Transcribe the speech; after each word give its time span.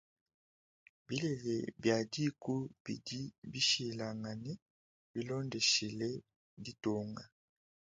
Bilele 1.05 1.55
bia 1.81 1.97
dîku 2.13 2.55
bidi 2.83 3.21
bishilangane 3.51 4.51
bilondeshile 5.13 6.09
ditunga. 6.63 7.23